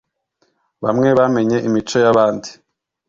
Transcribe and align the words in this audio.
bamwe 0.83 1.09
bamenye 1.19 1.57
imico 1.67 1.95
y’abandi 2.03 2.49